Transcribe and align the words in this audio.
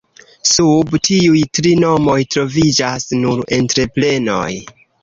Sub 0.51 0.95
tiuj 1.09 1.43
tri 1.59 1.75
nomoj 1.83 2.17
troviĝas 2.37 3.09
nur 3.21 3.47
entreprenoj. 3.61 4.47